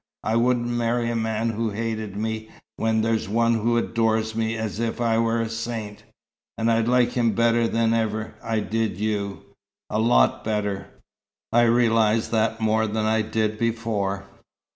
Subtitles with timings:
[0.23, 4.79] I wouldn't marry a man who hated me, when there's one who adores me as
[4.79, 6.05] if I were a saint
[6.57, 9.43] and I like him better than ever I did you
[9.91, 10.87] a lot better.
[11.53, 14.25] I realize that more than I did before."